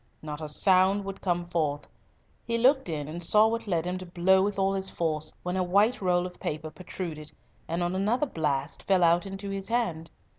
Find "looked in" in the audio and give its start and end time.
2.57-3.07